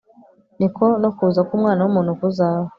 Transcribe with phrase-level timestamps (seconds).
[0.59, 2.67] Ni ko no kuza kUmwana wumuntu kuzaba